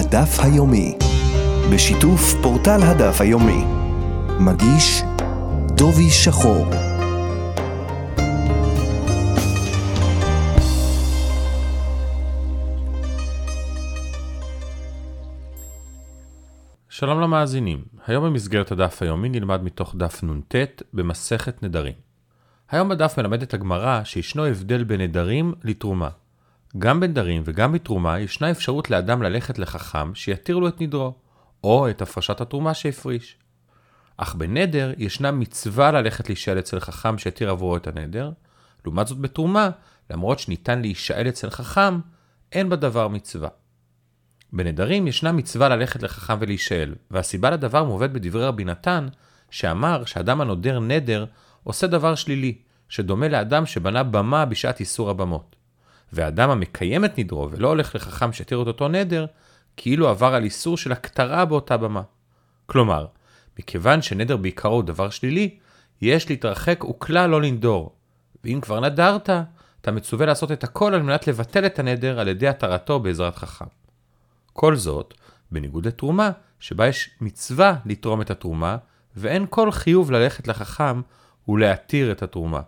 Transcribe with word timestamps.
הדף 0.00 0.40
היומי, 0.42 0.98
בשיתוף 1.72 2.34
פורטל 2.42 2.80
הדף 2.82 3.20
היומי. 3.20 3.64
מגיש 4.40 5.02
דובי 5.76 6.10
שחור. 6.10 6.66
שלום 16.88 17.20
למאזינים, 17.20 17.84
היום 18.06 18.24
במסגרת 18.24 18.72
הדף 18.72 19.02
היומי 19.02 19.28
נלמד 19.28 19.62
מתוך 19.62 19.94
דף 19.98 20.24
נ"ט 20.24 20.54
במסכת 20.92 21.62
נדרים. 21.62 21.94
היום 22.70 22.88
בדף 22.88 23.18
מלמדת 23.18 23.54
הגמרא 23.54 24.04
שישנו 24.04 24.44
הבדל 24.46 24.84
בין 24.84 25.00
נדרים 25.00 25.54
לתרומה. 25.64 26.08
גם 26.78 27.00
בנדרים 27.00 27.42
וגם 27.44 27.72
בתרומה 27.72 28.20
ישנה 28.20 28.50
אפשרות 28.50 28.90
לאדם 28.90 29.22
ללכת 29.22 29.58
לחכם 29.58 30.14
שיתיר 30.14 30.56
לו 30.56 30.68
את 30.68 30.80
נדרו, 30.80 31.14
או 31.64 31.90
את 31.90 32.02
הפרשת 32.02 32.40
התרומה 32.40 32.74
שהפריש. 32.74 33.36
אך 34.16 34.34
בנדר 34.34 34.92
ישנה 34.98 35.30
מצווה 35.30 35.90
ללכת 35.90 36.28
להישאל 36.28 36.58
אצל 36.58 36.80
חכם 36.80 37.18
שהתיר 37.18 37.50
עבורו 37.50 37.76
את 37.76 37.86
הנדר, 37.86 38.30
לעומת 38.84 39.06
זאת 39.06 39.18
בתרומה, 39.18 39.70
למרות 40.10 40.38
שניתן 40.38 40.80
להישאל 40.80 41.28
אצל 41.28 41.50
חכם, 41.50 42.00
אין 42.52 42.68
בדבר 42.68 43.08
מצווה. 43.08 43.48
בנדרים 44.52 45.06
ישנה 45.06 45.32
מצווה 45.32 45.68
ללכת 45.68 46.02
לחכם 46.02 46.36
ולהישאל, 46.40 46.94
והסיבה 47.10 47.50
לדבר 47.50 47.84
מובאת 47.84 48.12
בדברי 48.12 48.44
רבי 48.44 48.64
נתן, 48.64 49.08
שאמר 49.50 50.04
שאדם 50.04 50.40
הנודר 50.40 50.80
נדר 50.80 51.24
עושה 51.64 51.86
דבר 51.86 52.14
שלילי, 52.14 52.58
שדומה 52.88 53.28
לאדם 53.28 53.66
שבנה 53.66 54.02
במה 54.02 54.44
בשעת 54.44 54.80
איסור 54.80 55.10
הבמות. 55.10 55.56
ואדם 56.12 56.50
המקיים 56.50 57.04
את 57.04 57.18
נדרו 57.18 57.50
ולא 57.50 57.68
הולך 57.68 57.94
לחכם 57.94 58.32
שהתיר 58.32 58.62
את 58.62 58.66
אותו 58.66 58.88
נדר, 58.88 59.26
כאילו 59.76 60.08
עבר 60.08 60.34
על 60.34 60.44
איסור 60.44 60.76
של 60.76 60.92
הכתרה 60.92 61.44
באותה 61.44 61.76
במה. 61.76 62.02
כלומר, 62.66 63.06
מכיוון 63.58 64.02
שנדר 64.02 64.36
בעיקרו 64.36 64.74
הוא 64.74 64.82
דבר 64.84 65.10
שלילי, 65.10 65.58
יש 66.02 66.30
להתרחק 66.30 66.84
וכלל 66.84 67.30
לא 67.30 67.42
לנדור. 67.42 67.94
ואם 68.44 68.58
כבר 68.62 68.80
נדרת, 68.80 69.30
אתה 69.80 69.90
מצווה 69.90 70.26
לעשות 70.26 70.52
את 70.52 70.64
הכל 70.64 70.94
על 70.94 71.02
מנת 71.02 71.26
לבטל 71.26 71.66
את 71.66 71.78
הנדר 71.78 72.20
על 72.20 72.28
ידי 72.28 72.48
התרתו 72.48 73.00
בעזרת 73.00 73.36
חכם. 73.36 73.64
כל 74.52 74.76
זאת, 74.76 75.14
בניגוד 75.50 75.86
לתרומה, 75.86 76.30
שבה 76.60 76.86
יש 76.86 77.10
מצווה 77.20 77.74
לתרום 77.86 78.20
את 78.20 78.30
התרומה, 78.30 78.76
ואין 79.16 79.46
כל 79.50 79.72
חיוב 79.72 80.10
ללכת 80.10 80.48
לחכם 80.48 81.00
ולהתיר 81.48 82.12
את 82.12 82.22
התרומה. 82.22 82.60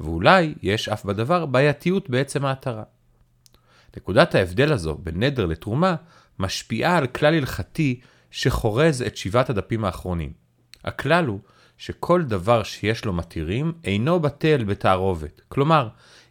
ואולי 0.00 0.54
יש 0.62 0.88
אף 0.88 1.04
בדבר 1.04 1.46
בעייתיות 1.46 2.10
בעצם 2.10 2.44
ההתרה. 2.44 2.82
נקודת 3.96 4.34
ההבדל 4.34 4.72
הזו 4.72 4.94
בין 4.94 5.22
נדר 5.22 5.46
לתרומה 5.46 5.94
משפיעה 6.38 6.96
על 6.96 7.06
כלל 7.06 7.34
הלכתי 7.34 8.00
שחורז 8.30 9.02
את 9.02 9.16
שבעת 9.16 9.50
הדפים 9.50 9.84
האחרונים. 9.84 10.32
הכלל 10.84 11.26
הוא 11.26 11.40
שכל 11.78 12.22
דבר 12.22 12.62
שיש 12.62 13.04
לו 13.04 13.12
מתירים 13.12 13.72
אינו 13.84 14.20
בטל 14.20 14.64
בתערובת. 14.64 15.40
כלומר, 15.48 15.88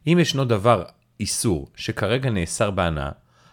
אם 0.08 0.18
ישנו 0.22 0.46
דבר 0.46 0.84
איסור 1.20 1.68
שכרגע 1.76 2.30
נאסר 2.30 2.72
בהנאה, 2.72 3.10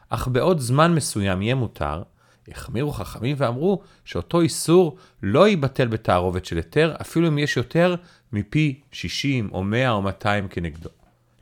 אך 0.08 0.28
בעוד 0.28 0.58
זמן 0.58 0.94
מסוים 0.94 1.42
יהיה 1.42 1.54
מותר, 1.54 2.02
החמירו 2.48 2.92
חכמים 2.92 3.36
ואמרו 3.38 3.82
שאותו 4.04 4.40
איסור 4.40 4.96
לא 5.22 5.48
ייבטל 5.48 5.86
בתערובת 5.86 6.44
של 6.44 6.56
היתר, 6.56 6.94
אפילו 7.00 7.28
אם 7.28 7.38
יש 7.38 7.56
יותר 7.56 7.94
מפי 8.32 8.80
60 8.92 9.48
או 9.52 9.64
100 9.64 9.90
או 9.90 10.02
200 10.02 10.48
כנגדו. 10.48 10.90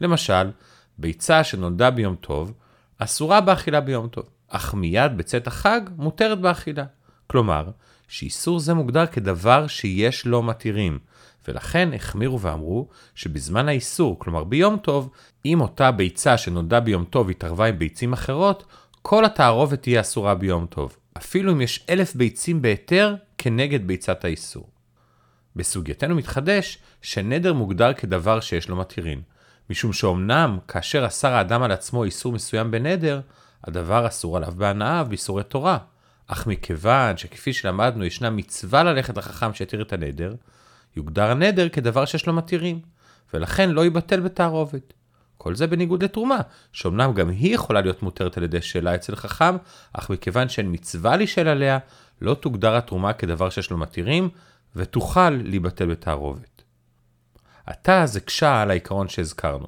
למשל, 0.01 0.51
ביצה 0.99 1.45
שנולדה 1.45 1.91
ביום 1.91 2.15
טוב, 2.15 2.53
אסורה 2.99 3.41
באכילה 3.41 3.81
ביום 3.81 4.09
טוב, 4.09 4.25
אך 4.49 4.75
מיד 4.75 5.17
בצאת 5.17 5.47
החג 5.47 5.81
מותרת 5.97 6.41
באכילה. 6.41 6.85
כלומר, 7.27 7.71
שאיסור 8.09 8.61
זה 8.61 8.75
מוגדר 8.75 9.07
כדבר 9.07 9.67
שיש 9.67 10.27
לו 10.27 10.43
מתירים, 10.43 10.99
ולכן 11.49 11.89
החמירו 11.95 12.41
ואמרו 12.41 12.89
שבזמן 13.15 13.69
האיסור, 13.69 14.19
כלומר 14.19 14.45
ביום 14.45 14.77
טוב, 14.77 15.11
אם 15.45 15.61
אותה 15.61 15.91
ביצה 15.91 16.39
שנולדה 16.39 16.81
ביום 16.81 17.05
טוב 17.05 17.31
התערבה 17.31 17.67
עם 17.67 17.79
ביצים 17.79 18.13
אחרות, 18.13 18.65
כל 19.03 19.25
התערובת 19.25 19.83
תהיה 19.83 20.01
אסורה 20.01 20.35
ביום 20.35 20.67
טוב, 20.67 20.97
אפילו 21.17 21.53
אם 21.53 21.61
יש 21.61 21.85
אלף 21.89 22.15
ביצים 22.15 22.63
בהיתר 22.63 23.15
כנגד 23.39 23.87
ביצת 23.87 24.25
האיסור. 24.25 24.69
בסוגייתנו 25.57 26.15
מתחדש 26.15 26.79
שנדר 27.03 27.55
מוגדר 27.55 27.93
כדבר 27.93 28.41
שיש 28.41 28.69
לו 28.69 28.77
מתירין, 28.77 29.23
משום 29.71 29.93
שאומנם 29.93 30.59
כאשר 30.69 31.07
אסר 31.07 31.33
האדם 31.33 31.63
על 31.63 31.73
עצמו 31.73 32.05
איסור 32.05 32.33
מסוים 32.33 32.71
בנדר, 32.71 33.21
הדבר 33.65 34.07
אסור 34.07 34.37
עליו 34.37 34.53
בהנאה 34.57 35.03
ובאיסורי 35.07 35.45
תורה. 35.45 35.79
אך 36.27 36.47
מכיוון 36.47 37.17
שכפי 37.17 37.53
שלמדנו 37.53 38.05
ישנה 38.05 38.31
מצווה 38.31 38.83
ללכת 38.83 39.17
לחכם 39.17 39.55
שיתיר 39.55 39.83
את 39.83 39.93
הנדר, 39.93 40.35
יוגדר 40.97 41.31
הנדר 41.31 41.69
כדבר 41.69 42.05
שיש 42.05 42.27
לו 42.27 42.33
מתירים, 42.33 42.81
ולכן 43.35 43.71
לא 43.71 43.85
ייבטל 43.85 44.21
בתערובת. 44.21 44.93
כל 45.37 45.55
זה 45.55 45.67
בניגוד 45.67 46.05
לתרומה, 46.05 46.39
שאומנם 46.73 47.13
גם 47.13 47.29
היא 47.29 47.55
יכולה 47.55 47.81
להיות 47.81 48.03
מותרת 48.03 48.37
על 48.37 48.43
ידי 48.43 48.63
שאלה 48.63 48.95
אצל 48.95 49.17
חכם, 49.17 49.57
אך 49.93 50.11
מכיוון 50.11 50.49
שאין 50.49 50.73
מצווה 50.73 51.17
להישאל 51.17 51.49
עליה, 51.49 51.79
לא 52.21 52.35
תוגדר 52.35 52.77
התרומה 52.77 53.13
כדבר 53.13 53.51
שיש 53.51 53.71
לו 53.71 53.79
מתירים, 53.79 54.29
ותוכל 54.77 55.31
להיבטל 55.31 55.87
בתערובת. 55.87 56.63
עתה 57.67 58.07
זה 58.07 58.21
קשה 58.21 58.63
על 58.63 58.71
העיקרון 58.71 59.09
שהזכרנו. 59.09 59.67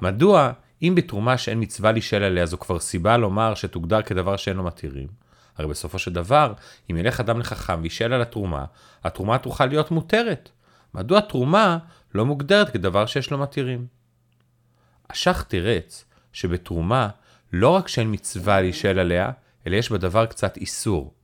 מדוע, 0.00 0.52
אם 0.82 0.94
בתרומה 0.94 1.38
שאין 1.38 1.60
מצווה 1.60 1.92
להישאל 1.92 2.22
עליה 2.22 2.46
זו 2.46 2.58
כבר 2.58 2.78
סיבה 2.78 3.16
לומר 3.16 3.54
שתוגדר 3.54 4.02
כדבר 4.02 4.36
שאין 4.36 4.56
לו 4.56 4.62
מתירים? 4.62 5.08
הרי 5.56 5.68
בסופו 5.68 5.98
של 5.98 6.12
דבר, 6.12 6.52
אם 6.90 6.96
ילך 6.96 7.20
אדם 7.20 7.40
לחכם 7.40 7.80
וישאל 7.82 8.12
על 8.12 8.22
התרומה, 8.22 8.64
התרומה 9.04 9.38
תוכל 9.38 9.66
להיות 9.66 9.90
מותרת. 9.90 10.50
מדוע 10.94 11.20
תרומה 11.20 11.78
לא 12.14 12.26
מוגדרת 12.26 12.70
כדבר 12.70 13.06
שיש 13.06 13.30
לו 13.30 13.38
מתירים? 13.38 13.86
השח 15.10 15.42
תירץ 15.42 16.04
שבתרומה 16.32 17.08
לא 17.52 17.68
רק 17.68 17.88
שאין 17.88 18.12
מצווה 18.12 18.60
להישאל 18.60 18.98
עליה, 18.98 19.30
אלא 19.66 19.76
יש 19.76 19.90
בדבר 19.90 20.26
קצת 20.26 20.56
איסור. 20.56 21.14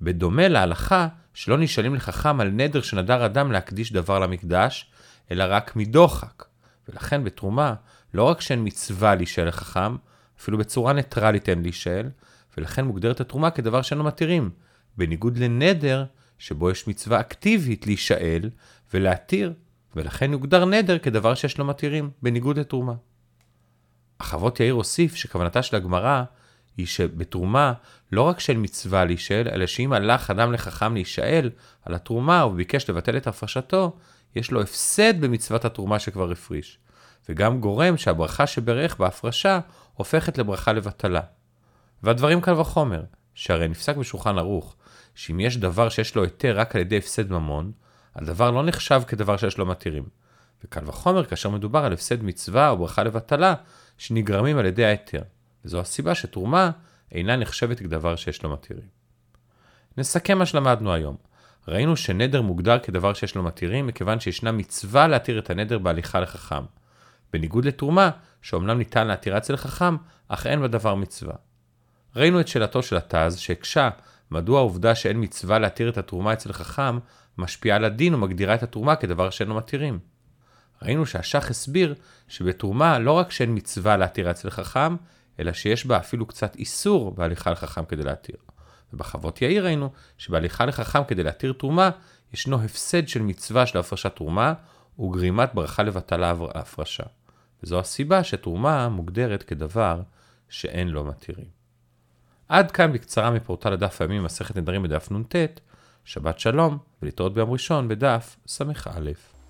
בדומה 0.00 0.48
להלכה 0.48 1.08
שלא 1.34 1.58
נשאלים 1.58 1.94
לחכם 1.94 2.40
על 2.40 2.48
נדר 2.48 2.82
שנדר 2.82 3.26
אדם 3.26 3.52
להקדיש 3.52 3.92
דבר 3.92 4.18
למקדש, 4.18 4.90
אלא 5.30 5.44
רק 5.48 5.76
מדוחק. 5.76 6.44
ולכן 6.88 7.24
בתרומה 7.24 7.74
לא 8.14 8.22
רק 8.22 8.40
שאין 8.40 8.60
מצווה 8.64 9.14
להישאל 9.14 9.48
לחכם, 9.48 9.96
אפילו 10.40 10.58
בצורה 10.58 10.92
ניטרלית 10.92 11.48
אין 11.48 11.62
להישאל, 11.62 12.08
ולכן 12.56 12.84
מוגדרת 12.84 13.20
התרומה 13.20 13.50
כדבר 13.50 13.82
שאנו 13.82 14.04
מתירים, 14.04 14.50
בניגוד 14.96 15.38
לנדר 15.38 16.04
שבו 16.38 16.70
יש 16.70 16.88
מצווה 16.88 17.20
אקטיבית 17.20 17.86
להישאל 17.86 18.50
ולהתיר, 18.94 19.52
ולכן 19.96 20.32
יוגדר 20.32 20.64
נדר 20.64 20.98
כדבר 20.98 21.34
שיש 21.34 21.58
לו 21.58 21.64
מתירים, 21.64 22.10
בניגוד 22.22 22.58
לתרומה. 22.58 22.94
אבות 24.34 24.60
יאיר 24.60 24.74
הוסיף 24.74 25.14
שכוונתה 25.14 25.62
של 25.62 25.76
הגמרא 25.76 26.22
היא 26.76 26.86
שבתרומה 26.86 27.72
לא 28.12 28.22
רק 28.22 28.40
של 28.40 28.56
מצווה 28.56 29.04
להישאל, 29.04 29.48
אלא 29.52 29.66
שאם 29.66 29.92
הלך 29.92 30.30
אדם 30.30 30.52
לחכם 30.52 30.94
להישאל 30.94 31.50
על 31.84 31.94
התרומה 31.94 32.46
וביקש 32.46 32.90
לבטל 32.90 33.16
את 33.16 33.26
הפרשתו, 33.26 33.96
יש 34.36 34.50
לו 34.50 34.62
הפסד 34.62 35.20
במצוות 35.20 35.64
התרומה 35.64 35.98
שכבר 35.98 36.30
הפריש, 36.30 36.78
וגם 37.28 37.60
גורם 37.60 37.96
שהברכה 37.96 38.46
שברך 38.46 38.96
בהפרשה 38.96 39.60
הופכת 39.94 40.38
לברכה 40.38 40.72
לבטלה. 40.72 41.20
והדברים 42.02 42.40
קל 42.40 42.52
וחומר, 42.52 43.02
שהרי 43.34 43.68
נפסק 43.68 43.96
בשולחן 43.96 44.38
ערוך, 44.38 44.76
שאם 45.14 45.40
יש 45.40 45.56
דבר 45.56 45.88
שיש 45.88 46.16
לו 46.16 46.24
היתר 46.24 46.58
רק 46.58 46.74
על 46.74 46.80
ידי 46.80 46.98
הפסד 46.98 47.30
ממון, 47.30 47.72
הדבר 48.16 48.50
לא 48.50 48.62
נחשב 48.62 49.02
כדבר 49.06 49.36
שיש 49.36 49.58
לו 49.58 49.66
מתירים. 49.66 50.04
וקל 50.64 50.80
וחומר 50.86 51.24
כאשר 51.24 51.50
מדובר 51.50 51.84
על 51.84 51.92
הפסד 51.92 52.22
מצווה 52.22 52.70
או 52.70 52.76
ברכה 52.76 53.02
לבטלה, 53.02 53.54
שנגרמים 53.98 54.58
על 54.58 54.66
ידי 54.66 54.84
ההיתר. 54.84 55.22
וזו 55.64 55.80
הסיבה 55.80 56.14
שתרומה 56.14 56.70
אינה 57.12 57.36
נחשבת 57.36 57.78
כדבר 57.78 58.16
שיש 58.16 58.42
לו 58.42 58.50
מתירים. 58.50 58.86
נסכם 59.96 60.38
מה 60.38 60.46
שלמדנו 60.46 60.92
היום. 60.92 61.16
ראינו 61.68 61.96
שנדר 61.96 62.42
מוגדר 62.42 62.78
כדבר 62.78 63.14
שיש 63.14 63.34
לו 63.34 63.42
מתירים, 63.42 63.86
מכיוון 63.86 64.20
שישנה 64.20 64.52
מצווה 64.52 65.08
להתיר 65.08 65.38
את 65.38 65.50
הנדר 65.50 65.78
בהליכה 65.78 66.20
לחכם. 66.20 66.64
בניגוד 67.32 67.64
לתרומה, 67.64 68.10
שאומנם 68.42 68.78
ניתן 68.78 69.06
להתירה 69.06 69.38
אצל 69.38 69.56
חכם, 69.56 69.96
אך 70.28 70.46
אין 70.46 70.62
בדבר 70.62 70.94
מצווה. 70.94 71.34
ראינו 72.16 72.40
את 72.40 72.48
שאלתו 72.48 72.82
של 72.82 72.96
התז, 72.96 73.36
שהקשה 73.36 73.90
מדוע 74.30 74.58
העובדה 74.58 74.94
שאין 74.94 75.16
מצווה 75.20 75.58
להתיר 75.58 75.88
את 75.88 75.98
התרומה 75.98 76.32
אצל 76.32 76.52
חכם, 76.52 76.98
משפיעה 77.38 77.76
על 77.76 77.84
הדין 77.84 78.14
ומגדירה 78.14 78.54
את 78.54 78.62
התרומה 78.62 78.96
כדבר 78.96 79.30
שאינו 79.30 79.54
מתירים. 79.54 79.98
ראינו 80.82 81.06
שהשח 81.06 81.50
הסביר 81.50 81.94
שבתרומה 82.28 82.98
לא 82.98 83.12
רק 83.12 83.30
שאין 83.30 83.54
מצווה 83.54 83.96
להתיר 83.96 84.30
אצל 84.30 84.50
חכם, 84.50 84.96
אלא 85.40 85.52
שיש 85.52 85.86
בה 85.86 85.96
אפילו 85.96 86.26
קצת 86.26 86.56
איסור 86.56 87.10
בהליכה 87.10 87.50
לחכם 87.50 87.84
כדי 87.84 88.02
להתיר. 88.02 88.36
ובחוות 88.92 89.42
יאיר 89.42 89.64
ראינו 89.64 89.92
שבהליכה 90.18 90.66
לחכם 90.66 91.04
כדי 91.04 91.22
להתיר 91.22 91.52
תרומה, 91.52 91.90
ישנו 92.32 92.62
הפסד 92.62 93.08
של 93.08 93.22
מצווה 93.22 93.66
של 93.66 93.78
הפרשת 93.78 94.16
תרומה, 94.16 94.54
וגרימת 94.98 95.54
ברכה 95.54 95.82
לבטלה 95.82 96.34
ההפרשה. 96.54 97.04
וזו 97.62 97.80
הסיבה 97.80 98.24
שתרומה 98.24 98.88
מוגדרת 98.88 99.42
כדבר 99.42 100.00
שאין 100.48 100.88
לו 100.88 101.04
מתירים. 101.04 101.46
עד 102.48 102.70
כאן 102.70 102.92
בקצרה 102.92 103.30
מפורטל 103.30 103.72
הדף 103.72 104.00
היומי 104.00 104.18
מסכת 104.18 104.56
נדרים 104.56 104.82
בדף 104.82 105.10
נ"ט, 105.10 105.36
שבת 106.04 106.38
שלום, 106.38 106.78
ולהתראות 107.02 107.34
ביום 107.34 107.50
ראשון 107.50 107.88
בדף 107.88 108.36
ס"א. 108.46 109.41